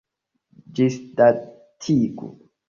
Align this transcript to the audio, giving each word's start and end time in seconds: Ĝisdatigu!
Ĝisdatigu! 0.79 2.33